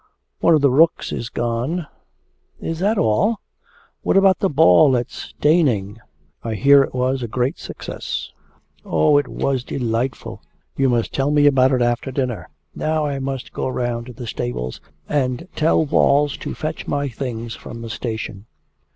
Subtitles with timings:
[0.39, 1.85] 'One of the rooks is gone.'
[2.59, 3.39] 'Is that all?...
[4.01, 5.99] What about the ball at Steyning?
[6.43, 8.31] I hear it was a great success.'
[8.83, 10.41] 'Oh, it was delightful.'
[10.75, 12.49] 'You must tell me about it after dinner.
[12.73, 17.53] Now I must go round to the stables and tell Walls to fetch my things
[17.53, 18.47] from the station.'